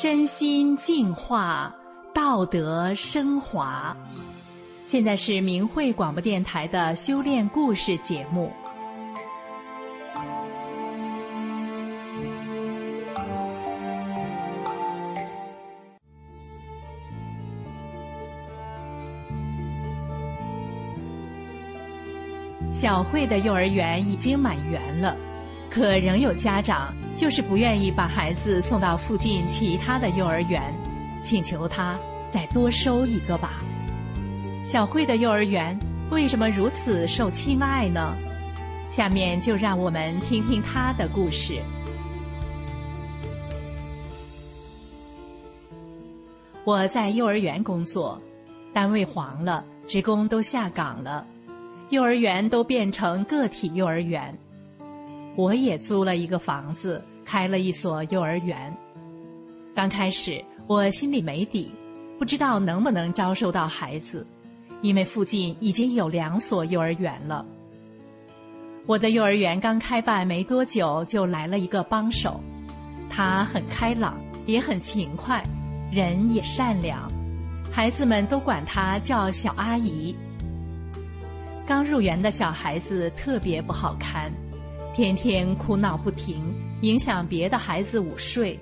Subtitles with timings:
[0.00, 1.74] 身心净化，
[2.30, 3.96] 道德升华。
[4.84, 8.52] 现在是明慧广播电台的修炼故事节目。
[22.70, 25.16] 小慧的幼儿园已经满员了。
[25.70, 30.62] 可仍有家长就是不愿意把孩子送到附近其他的幼儿园，
[31.22, 31.98] 请求他
[32.30, 33.62] 再多收一个吧。
[34.64, 35.78] 小慧的幼儿园
[36.10, 38.16] 为什么如此受亲爱呢？
[38.90, 41.62] 下面就让我们听听她的故事。
[46.64, 48.20] 我在幼儿园工作，
[48.74, 51.26] 单位黄了，职工都下岗了，
[51.88, 54.36] 幼儿园都变成个体幼儿园。
[55.34, 58.74] 我也租了一个房子，开了一所幼儿园。
[59.74, 61.72] 刚开始我心里没底，
[62.18, 64.26] 不知道能不能招收到孩子，
[64.82, 67.46] 因为附近已经有两所幼儿园了。
[68.86, 72.40] 我的幼儿园刚开办没多久，就来了一个帮手，
[73.08, 75.42] 他很开朗，也很勤快，
[75.92, 77.08] 人也善良，
[77.70, 80.14] 孩子们都管他叫小阿姨。
[81.66, 84.30] 刚入园的小孩子特别不好看。
[84.94, 86.42] 天天哭闹不停，
[86.80, 88.58] 影响别的孩子午睡。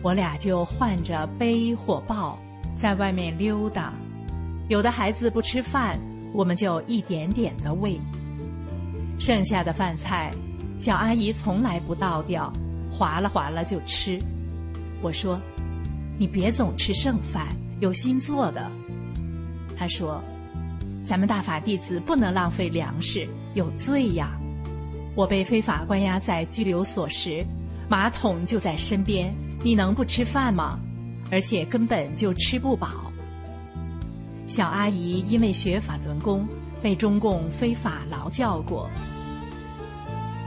[0.00, 2.38] 我俩就换着背或抱，
[2.76, 3.92] 在外面溜达。
[4.68, 5.98] 有的孩子不吃饭，
[6.32, 7.98] 我们就一点点的喂。
[9.18, 10.30] 剩下的饭菜，
[10.78, 12.52] 小阿姨从来不倒掉，
[12.92, 14.18] 划拉划拉就吃。
[15.00, 15.40] 我说
[16.18, 17.48] ：“你别总吃剩饭，
[17.80, 18.70] 有新做的。”
[19.78, 20.22] 她说
[21.04, 24.36] ：“咱们大法弟子不能浪费粮食，有罪呀。”
[25.16, 27.42] 我被非法关押在拘留所时，
[27.88, 29.34] 马桶就在身边，
[29.64, 30.78] 你能不吃饭吗？
[31.30, 32.88] 而且根本就吃不饱。
[34.46, 36.46] 小阿姨因为学法轮功，
[36.82, 38.88] 被中共非法劳教过。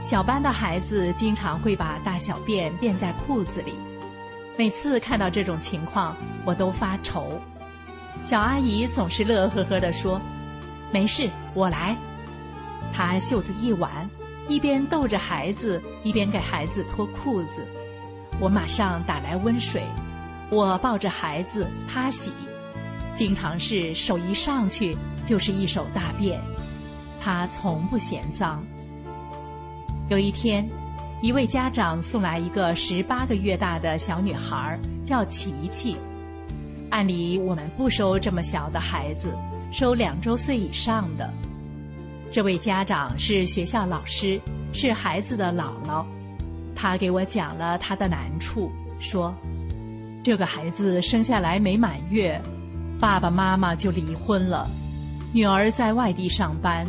[0.00, 3.74] 小班的孩子经常会把大小便便在裤子里，
[4.56, 7.40] 每次看到这种情况，我都发愁。
[8.24, 10.20] 小阿姨总是乐呵呵地说
[10.92, 11.96] ：“没事，我来。”
[12.92, 13.90] 她袖子一挽。
[14.48, 17.64] 一边逗着孩子，一边给孩子脱裤子。
[18.40, 19.84] 我马上打来温水，
[20.50, 22.32] 我抱着孩子，他洗。
[23.14, 26.40] 经常是手一上去就是一手大便，
[27.20, 28.64] 他从不嫌脏。
[30.08, 30.68] 有一天，
[31.22, 35.96] 一位家长送来一个十八个月大的小女孩，叫琪琪。
[36.90, 39.32] 按理我们不收这么小的孩子，
[39.70, 41.30] 收两周岁以上的。
[42.32, 44.40] 这位家长是学校老师，
[44.72, 46.04] 是孩子的姥姥。
[46.74, 49.34] 他给我讲了他的难处，说
[50.22, 52.38] ：“这个孩子生下来没满月，
[52.98, 54.68] 爸爸妈妈就离婚了，
[55.32, 56.86] 女儿在外地上班，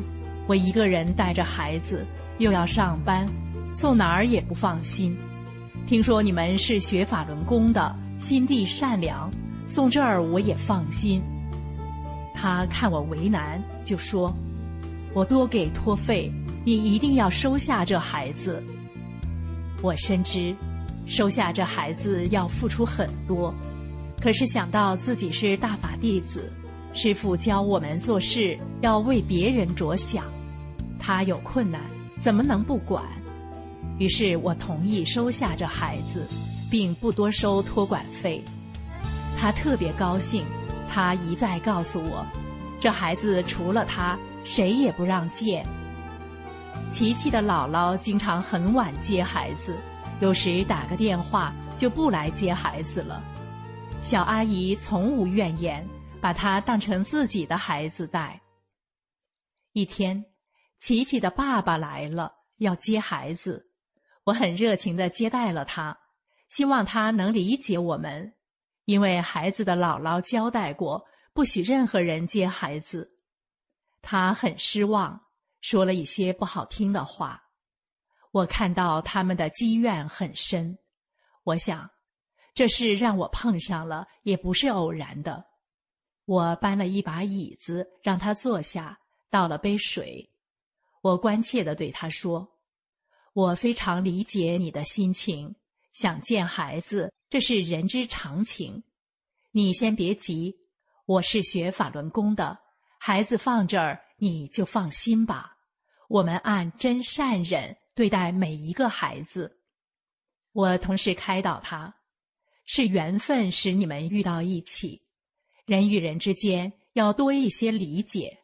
[0.47, 2.05] 我一个人带着孩子，
[2.39, 3.25] 又要上班，
[3.71, 5.17] 送哪儿也不放心。
[5.87, 9.31] 听说你们是学法轮功的，心地善良，
[9.65, 11.21] 送这儿我也放心。”
[12.35, 14.33] 他看我为难，就说。
[15.13, 16.31] 我多给托费，
[16.65, 18.63] 你一定要收下这孩子。
[19.81, 20.55] 我深知，
[21.11, 23.53] 收下这孩子要付出很多，
[24.21, 26.49] 可是想到自己是大法弟子，
[26.93, 30.23] 师父教我们做事要为别人着想，
[30.97, 31.81] 他有困难
[32.17, 33.03] 怎么能不管？
[33.99, 36.25] 于是我同意收下这孩子，
[36.69, 38.41] 并不多收托管费。
[39.37, 40.45] 他特别高兴，
[40.89, 42.25] 他一再告诉我，
[42.79, 44.17] 这孩子除了他。
[44.43, 45.63] 谁也不让见。
[46.89, 49.75] 琪琪的姥姥经常很晚接孩子，
[50.21, 53.19] 有时打个电话就不来接孩子了。
[54.03, 55.83] 小阿姨从无怨言，
[56.21, 58.39] 把他当成自己的孩子带。
[59.73, 60.23] 一天，
[60.79, 63.71] 琪琪的爸爸来了，要接孩子，
[64.25, 65.97] 我很热情的接待了他，
[66.49, 68.31] 希望他能理解我们，
[68.85, 71.03] 因为孩子的姥姥交代过，
[71.33, 73.17] 不许任何人接孩子。
[74.03, 75.19] 他很失望，
[75.61, 77.41] 说了一些不好听的话。
[78.31, 80.77] 我看到他们的积怨很深，
[81.43, 81.89] 我想，
[82.53, 85.45] 这事让我碰上了，也不是偶然的。
[86.25, 88.97] 我搬了一把椅子让他坐下，
[89.29, 90.29] 倒了杯水。
[91.01, 92.47] 我关切地对他说
[93.33, 95.55] ：“我非常理解你的心情，
[95.91, 98.83] 想见孩子，这是人之常情。
[99.51, 100.55] 你先别急，
[101.05, 102.57] 我是学法轮功的，
[102.97, 105.57] 孩子放这儿你就放心吧。
[106.07, 109.59] 我们按真善忍对待每一个孩子。”
[110.53, 111.93] 我同时开导他
[112.65, 115.01] ：“是缘分使你们遇到一起。”
[115.65, 118.39] 人与人之间要多一些理解，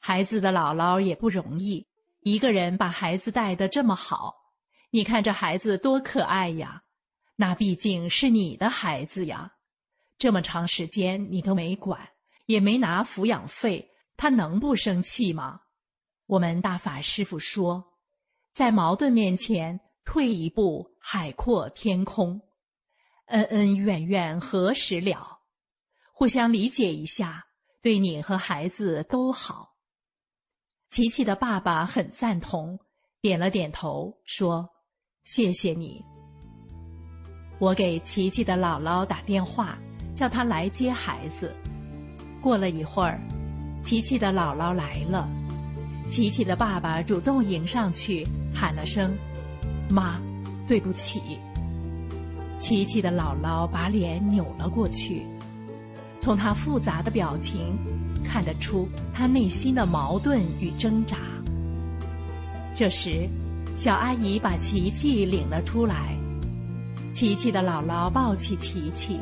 [0.00, 1.86] 孩子的姥姥也不容易，
[2.22, 4.34] 一个人把孩子带得这么好，
[4.90, 6.82] 你看这孩子多可爱呀！
[7.36, 9.52] 那毕竟是你的孩子呀，
[10.16, 12.08] 这么长时间你都没管，
[12.46, 15.60] 也没拿抚养费，他能不生气吗？
[16.26, 17.87] 我们大法师父说，
[18.58, 22.40] 在矛盾面前退一步，海阔天空，
[23.26, 25.38] 恩恩怨怨何时了？
[26.12, 27.46] 互相理解一下，
[27.80, 29.76] 对你和孩子都好。
[30.90, 32.76] 琪琪的爸爸很赞同，
[33.20, 34.68] 点了点头，说
[35.22, 36.04] ：“谢谢你。”
[37.60, 39.78] 我给琪琪的姥姥打电话，
[40.16, 41.54] 叫她来接孩子。
[42.42, 43.20] 过了一会儿，
[43.84, 45.28] 琪琪的姥姥来了，
[46.08, 49.14] 琪琪的爸爸主动迎上去，喊了声
[49.90, 50.18] ：“妈，
[50.66, 51.38] 对不起。”
[52.58, 55.26] 琪琪的姥姥把脸扭了过去。
[56.18, 57.76] 从他复杂的表情，
[58.24, 61.18] 看得出他内心的矛盾与挣扎。
[62.74, 63.28] 这时，
[63.76, 66.16] 小阿姨把琪琪领了出来。
[67.12, 69.20] 琪琪的姥姥抱起琪琪，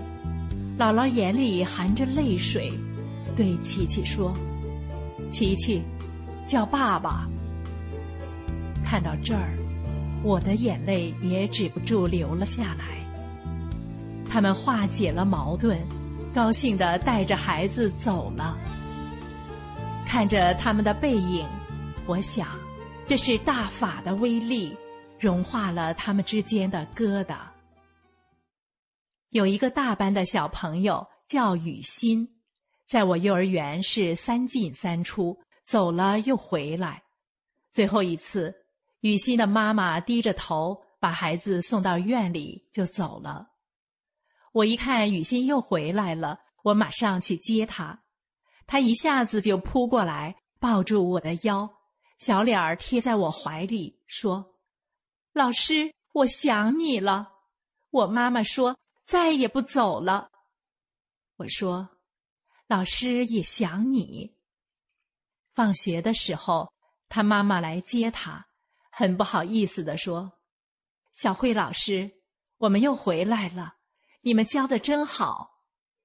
[0.79, 2.73] 姥姥眼里含着泪水，
[3.35, 4.33] 对琪琪说
[5.31, 5.83] ：“琪琪，
[6.47, 7.29] 叫爸爸。”
[8.85, 9.59] 看到这儿，
[10.23, 13.05] 我的眼泪也止不住流了下来。
[14.31, 15.79] 他们化解了矛盾。
[16.35, 18.59] 高兴地带着孩子走了，
[20.07, 21.47] 看着他们的背影，
[22.05, 22.47] 我想，
[23.07, 24.77] 这是大法的威力，
[25.19, 27.37] 融化了他们之间的疙瘩。
[29.31, 32.29] 有一个大班的小朋友叫雨欣，
[32.87, 37.03] 在我幼儿园是三进三出，走了又回来。
[37.73, 38.55] 最后一次，
[39.01, 43.51] 雨欣的妈妈低着头把孩子送到院里就走了。
[44.53, 48.05] 我一看雨欣又回来了，我马上去接她，
[48.67, 51.69] 她一下子就扑过来，抱住我的腰，
[52.21, 54.55] 小脸儿贴在我怀里，说
[55.35, 57.33] ：“老师，我想你了。
[57.91, 60.31] 我妈妈说再也不走了。”
[61.37, 61.89] 我说
[62.69, 64.36] ：“老师也想你。”
[65.57, 66.71] 放学的时候，
[67.09, 68.47] 他妈妈来接他，
[68.93, 70.31] 很不好意思地说
[71.15, 72.11] ：“小慧老师，
[72.59, 73.73] 我们又回来了。”
[74.21, 75.49] 你们教的真好，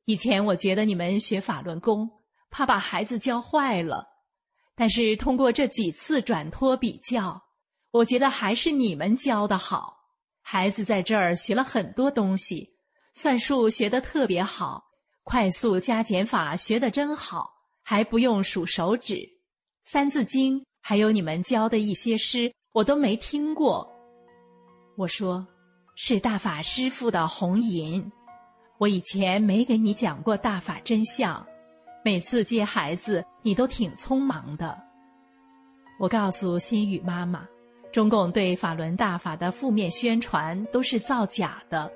[0.05, 2.09] 以前我觉得你们学法轮功
[2.49, 4.07] 怕把孩子教坏了，
[4.73, 7.43] 但是通过这几次转托比较，
[7.89, 9.97] 我觉得还是你们教的好。
[10.41, 12.77] 孩子在这儿学了很多东西，
[13.15, 14.81] 算术学得特别好，
[15.23, 17.51] 快速加减法学得真好，
[17.83, 19.40] 还不用数手指。
[19.91, 23.85] 三字经还有你们教的一些诗，我都没听过。
[24.95, 25.45] 我说。
[25.95, 28.09] 是大法师父的红银，
[28.77, 31.45] 我以前没给你讲过大法真相。
[32.05, 34.81] 每次接孩子，你都挺匆忙的。
[35.99, 37.45] 我告诉心雨妈妈，
[37.91, 41.91] 中共对法轮大法的负面宣传都是造假的，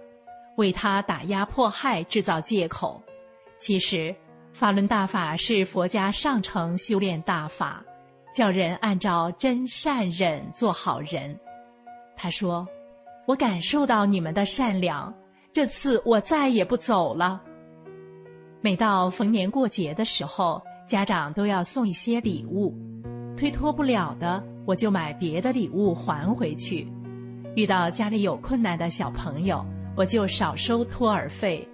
[0.58, 3.02] 为他打压迫害制造借口。
[3.58, 4.14] 其实，
[4.56, 7.84] 法轮大法是佛家上乘修炼大法，
[8.34, 11.38] 叫人按照真善忍做好人。
[12.16, 12.66] 他说。
[13.28, 15.12] 我感受到你们的善良，
[15.52, 17.42] 这次我再也不走了。
[18.62, 22.72] 每到逢年过节的时候，家长都要送一些礼物，
[23.36, 26.88] 推脱不了的，我就买别的礼物还回去。
[27.56, 29.66] 遇到家里有困难的小朋友，
[29.98, 31.68] 我就少收托儿费。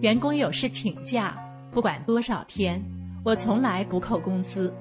[0.00, 1.36] 员工有事请假，
[1.70, 2.82] 不管多少天，
[3.24, 4.74] 我从来不扣工资。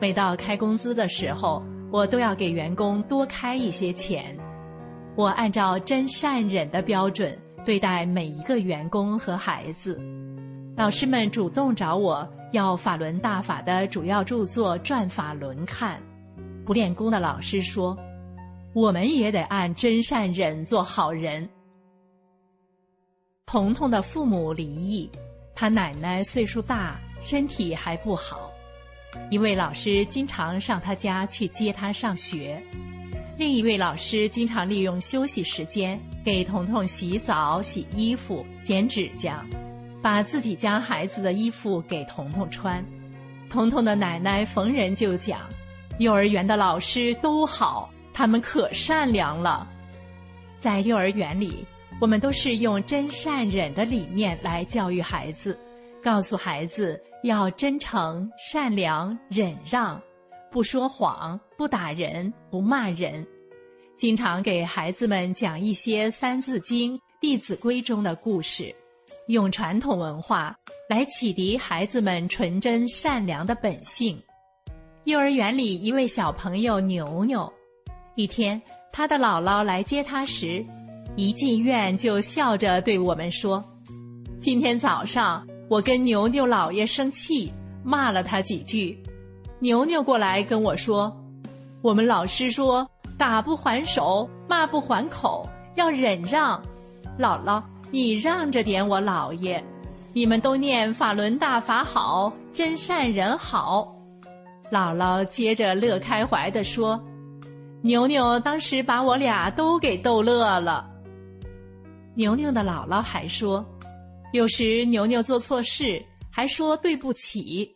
[0.00, 1.62] 每到开工资的时候，
[1.92, 4.36] 我都要给员工多开一些钱。
[5.14, 10.00] 我按照真善忍的标准对待每一个员工和孩子。
[10.74, 16.00] 老师们主动找我要法轮大法的主要著作《转法轮》看。
[16.64, 17.96] 不练功的老师说
[18.72, 21.46] ：“我们也得按真善忍做好人。”
[23.44, 25.10] 彤彤的父母离异，
[25.54, 28.52] 他奶奶岁数大，身体还不好。
[29.30, 32.62] 一位老师经常上他家去接他上学。
[33.38, 39.44] 另一位老师经常利用休息时间给彤彤洗澡、洗衣服、剪指甲。
[40.02, 42.84] 把自己家孩子的衣服给彤彤穿。
[43.48, 45.38] 彤彤的奶奶逢人就讲，
[45.98, 49.64] 幼儿园的老师都好，他们可善良了。
[50.56, 51.64] 在幼儿园里，
[52.02, 55.56] 我们都是用真善忍的理念来教育孩子，
[56.02, 60.02] 告诉孩子要真诚、善良、忍让，
[60.50, 63.24] 不说谎，不打人，不骂人。
[63.96, 68.74] 经常给孩子们讲一些《三字经》《弟子规》中的故事，
[69.28, 70.56] 用传统文化
[70.90, 74.20] 来启迪孩子们纯真善良的本性。
[75.04, 77.48] 幼儿园里一位小朋友牛牛，
[78.16, 80.66] 一天他的姥姥来接他时，
[81.16, 83.62] 一进院就笑着对我们说
[84.40, 87.52] ：“今天早上我跟牛牛姥爷生气，
[87.84, 88.98] 骂了他几句。
[89.60, 91.14] 牛牛过来跟我说，
[91.80, 92.88] 我们老师说。”
[93.18, 96.60] 打不还手，骂不还口，要忍让。
[97.16, 99.62] 姥姥，你让着点我姥爷。
[100.12, 103.94] 你们都念法轮大法好，真善人好。
[104.72, 107.00] 姥姥接着乐开怀地说
[107.80, 110.90] ：“牛牛当时把我俩都给逗乐了。”
[112.14, 113.64] 牛牛的姥姥还说
[114.32, 117.74] ：“有时牛牛做错事，还说对不起。”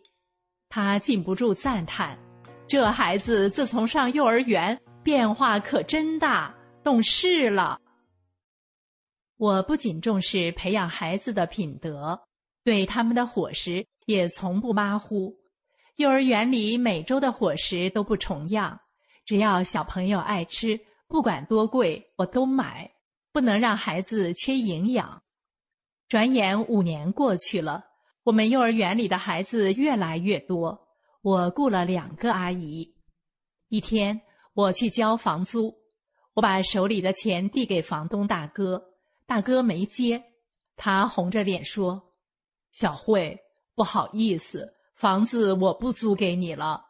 [0.68, 2.18] 他禁不住赞叹
[2.66, 6.52] ：“这孩子自从上幼儿园。”变化可真大，
[6.82, 7.80] 懂事了。
[9.36, 12.20] 我不仅重视培养孩子的品德，
[12.64, 15.32] 对他们的伙食也从不马虎。
[15.94, 18.80] 幼儿园里每周的伙食都不重样，
[19.24, 20.76] 只要小朋友爱吃，
[21.06, 22.90] 不管多贵我都买，
[23.36, 25.22] 不能让孩子缺营养。
[26.08, 27.84] 转眼五年过去了，
[28.22, 30.88] 我们幼儿园里的孩子越来越多，
[31.20, 32.94] 我雇了两个阿姨。
[33.68, 34.22] 一天。
[34.54, 35.76] 我去交房租，
[36.32, 38.82] 我把手里的钱递给房东大哥，
[39.26, 40.24] 大哥没接，
[40.76, 42.14] 他红着脸说
[42.72, 43.38] ：“小慧，
[43.74, 46.86] 不好意思，房子我不租给你了，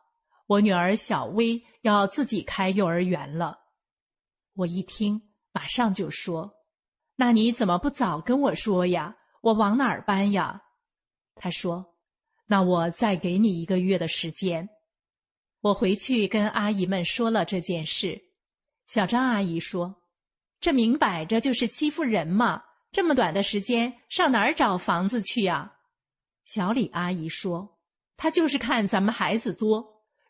[0.47, 3.59] 我女儿小薇要自己开幼儿园了。”
[4.55, 5.21] 我一听，
[5.56, 6.52] 马上就说
[7.16, 9.16] ：“那你怎么不早跟我说呀？
[9.40, 10.60] 我往哪儿搬呀？”
[11.34, 11.94] 他说
[12.44, 14.68] ：“那我再给你一个月的时间。”
[15.64, 18.20] 我回去跟阿姨们说了这件事，
[18.84, 19.96] 小张阿姨说
[20.60, 22.62] ：“这明摆着就是欺负人嘛！
[22.92, 25.72] 这么短的时间，上哪儿找房子去呀？”
[26.44, 27.78] 小李阿姨说
[28.18, 29.82] ：“他就是看咱们孩子多，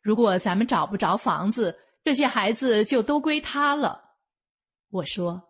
[0.03, 4.05] 如果咱们找不着房子，这些孩子就都归他了。”
[4.97, 5.43] 我说：“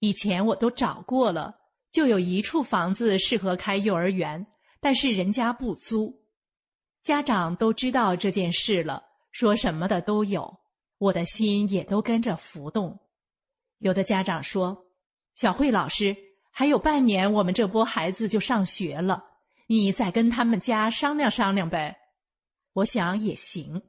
[0.00, 1.54] 以前我都找过了，
[1.92, 4.46] 就有一处房子适合开幼儿园，
[4.80, 6.22] 但是人家不租，
[7.02, 10.60] 家长都知道这件事了。”说什么的都有，
[10.98, 13.00] 我的心也都跟着浮动。
[13.78, 14.86] 有的家长说
[15.34, 16.16] ：“小慧老师，
[16.52, 19.24] 还有半年，我们这波孩子就上学了，
[19.66, 21.96] 你再跟他们家商量商量呗。”
[22.74, 23.82] 我想也行。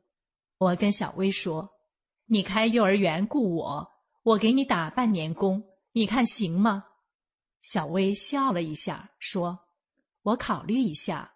[0.57, 1.69] 我跟小薇说
[2.25, 3.87] ：“你开幼儿园雇我，
[4.25, 6.83] 我给你打半年工，你看行吗？”
[7.61, 9.59] 小薇笑了一下，说
[10.23, 11.35] ：“我考虑一下。”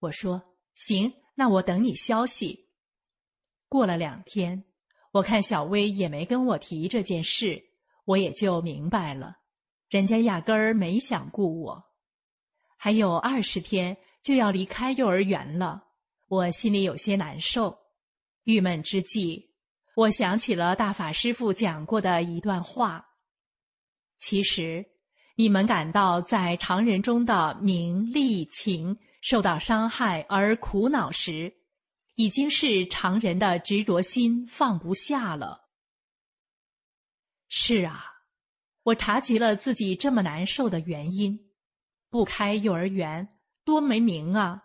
[0.00, 0.42] 我说
[0.74, 2.70] ：“行，那我等你消息。”
[3.68, 4.64] 过了两天，
[5.12, 7.62] 我看小薇也没跟我提这件事，
[8.06, 9.36] 我也就明白了，
[9.90, 11.84] 人家压根儿没想雇我。
[12.78, 15.84] 还有二十天就要离开幼儿园了，
[16.28, 17.78] 我心里有些难受。
[18.44, 19.53] 郁闷之际，
[19.96, 23.06] 我想起了大法师父讲过的一段话：
[24.18, 24.84] 其实，
[25.36, 31.54] 你们感到在常人中的名利情受到伤害而苦恼时。
[32.16, 35.68] 已经是常人的执着心放不下了。
[37.48, 38.04] 是啊，
[38.84, 41.50] 我察觉了自己这么难受的原因。
[42.10, 43.28] 不开幼儿园
[43.64, 44.62] 多没名啊！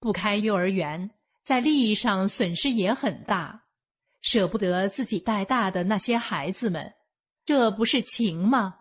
[0.00, 1.08] 不开幼儿园，
[1.44, 3.67] 在利益上损失也很大，
[4.20, 6.94] 舍不得自己带大的那些孩子们，
[7.44, 8.80] 这不是情吗？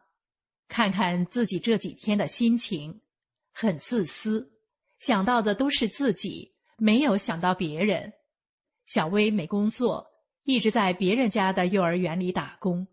[0.67, 3.01] 看看自己这几天的心情，
[3.53, 4.51] 很自私，
[4.99, 6.55] 想到的都是自己。
[6.79, 8.13] 没有想到别人，
[8.85, 10.05] 小薇没工作，
[10.43, 12.87] 一直在别人家的幼儿园里打工，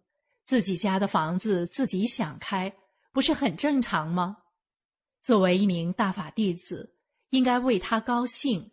[0.45, 2.75] 自己家的房子自己想开，
[3.13, 4.39] 不是很正常吗？
[5.23, 6.97] 作为一名大法弟子，
[7.29, 8.71] 应该为他高兴。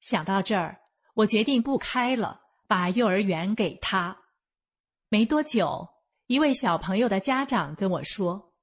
[0.00, 0.80] 想到这儿，
[1.14, 2.41] 我决定不开了，
[2.72, 4.16] 把幼儿园给他。
[5.10, 5.86] 没多久，
[6.26, 8.54] 一位小朋友的家长跟我说：“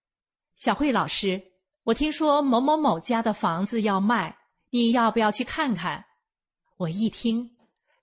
[0.58, 1.40] 小慧老师，
[1.84, 4.36] 我听说某某某家的房子要卖。”
[4.72, 6.04] 你要不要去看看？
[6.78, 7.52] 我一听，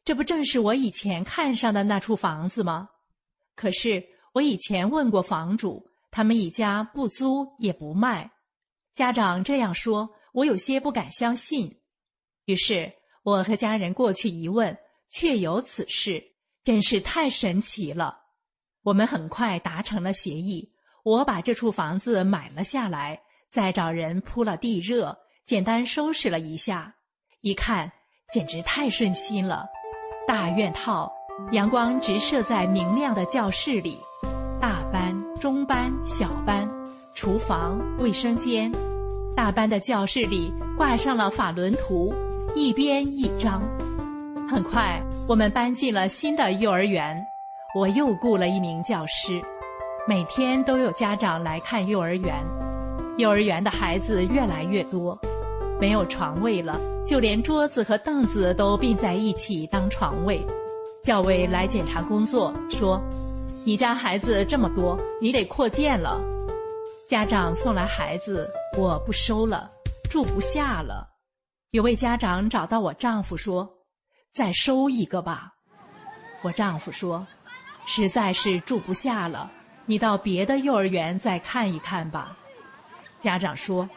[0.05, 2.89] 这不正是我以前看上的那处房子吗？
[3.57, 4.01] 可是
[4.33, 8.31] 我以前问过房主，他们一家不租也不卖。
[8.95, 11.81] 家长这样说，我有些不敢相信。
[12.45, 12.93] 于是
[13.25, 14.79] 我和家人过去一问，
[15.11, 16.23] 确有此事，
[16.65, 18.19] 真是太神奇了。
[18.83, 20.73] 我们很快达成了协议，
[21.03, 26.95] 我把这处房子买了下来，再找人铺了地热，简单收拾了一下，
[27.41, 27.91] 一看
[28.33, 29.67] 简直太顺心了。
[30.27, 31.13] 大院套，
[31.53, 33.99] 阳光直射在明亮的教室里，
[34.61, 36.69] 大班、中班、小班，
[37.15, 38.73] 厨房、卫生间，
[39.37, 42.13] 大班的教室里挂上了法轮图。
[42.55, 43.63] 一边一张，
[44.49, 47.21] 很快我们搬进了新的幼儿园。
[47.75, 49.43] 我又雇了一名教师，
[50.07, 52.33] 每天都有家长来看幼儿园。
[53.19, 55.19] 幼儿园的孩子越来越多，
[55.81, 60.41] 没有床位了，就连桌子和凳子都并在一起当床位。
[61.03, 63.01] 教委来检查工作，说
[63.65, 66.21] ：“你家孩子这么多，你得扩建了。”
[67.11, 68.49] 家长送来孩子，
[68.79, 69.71] 我不收了，
[70.09, 71.07] 住不下了。
[71.73, 73.69] 有位家长找到我丈夫说
[74.37, 75.55] ：“再收一个吧。”
[76.45, 77.27] 我丈夫说
[77.89, 79.51] ：“实在是住不下了，
[79.87, 82.37] 你到别的幼儿园再看一看吧。”
[83.19, 83.89] 家长说：“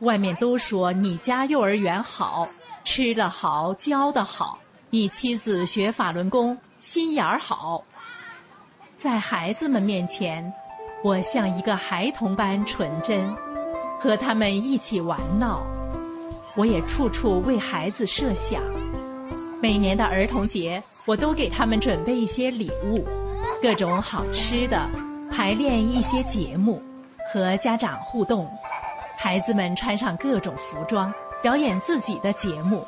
[0.00, 2.46] 外面都说你家幼儿园好，
[2.84, 4.58] 吃的好，教的好，
[4.90, 7.82] 你妻子学法轮功心眼儿好。”
[8.94, 10.52] 在孩子们面前，
[11.02, 13.34] 我像一个孩童般纯真，
[13.98, 15.66] 和他们一起玩闹。
[16.54, 18.60] 我也处处为孩子设想，
[19.60, 23.04] 每年的儿童节，我都给他们准备一些礼物，
[23.60, 24.88] 各种好吃的，
[25.32, 26.80] 排练一些节目，
[27.32, 28.48] 和家长互动。
[29.16, 31.12] 孩子们穿上各种服装，
[31.42, 32.86] 表演自己的节目。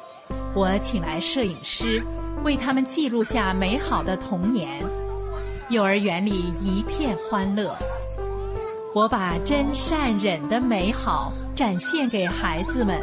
[0.54, 2.00] 我请来摄影师，
[2.44, 4.80] 为他们记录下美好的童年。
[5.70, 7.74] 幼儿园里一片欢乐。
[8.94, 13.00] 我把真善忍的美好展现给孩子们。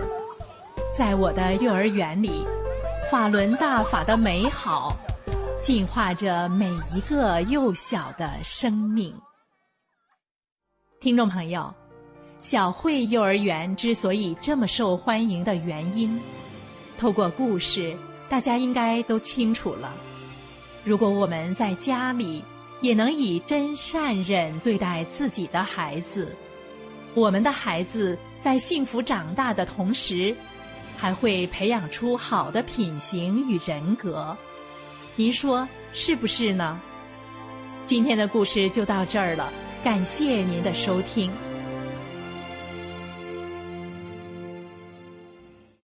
[0.98, 2.46] 在我的幼儿园里，
[3.10, 4.94] 法轮大法的美好，
[5.62, 9.16] 净化着每一个幼小的生命。
[11.00, 11.74] 听众朋友，
[12.42, 16.20] 小慧幼儿园之所以这么受欢迎的原因，
[17.00, 17.96] 透过故事，
[18.28, 19.94] 大家应该都清楚了。
[20.84, 22.44] 如果我们在家里
[22.82, 26.36] 也能以真善忍对待自己的孩子，
[27.14, 30.36] 我们的孩子在幸福长大的同时，
[30.98, 34.36] 还会培养出好的品行与人格，
[35.16, 36.82] 您说是不是呢？
[37.86, 41.32] 今天的故事就到这儿了，感谢您的收听。